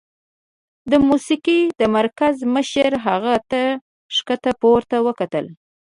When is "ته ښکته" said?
3.49-4.51